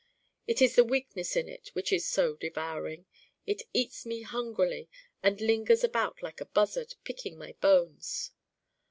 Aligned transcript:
It 0.47 0.63
is 0.63 0.73
the 0.75 0.83
Weakness 0.83 1.35
in 1.35 1.47
it 1.47 1.67
which 1.73 1.93
is 1.93 2.07
so 2.07 2.35
devouring: 2.35 3.05
it 3.45 3.61
eats 3.71 4.03
me 4.03 4.23
hungrily 4.23 4.89
and 5.21 5.39
lingers 5.39 5.83
about 5.83 6.23
like 6.23 6.41
a 6.41 6.45
buzzard, 6.45 6.95
picking 7.03 7.37
my 7.37 7.53
bones. 7.61 8.31